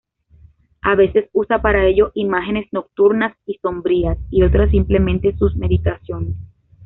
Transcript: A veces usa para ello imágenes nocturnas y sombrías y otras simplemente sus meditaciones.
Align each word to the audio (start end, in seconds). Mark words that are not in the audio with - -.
A 0.81 0.95
veces 0.95 1.29
usa 1.31 1.61
para 1.61 1.85
ello 1.85 2.11
imágenes 2.15 2.65
nocturnas 2.71 3.37
y 3.45 3.59
sombrías 3.61 4.17
y 4.31 4.41
otras 4.41 4.71
simplemente 4.71 5.37
sus 5.37 5.55
meditaciones. 5.55 6.35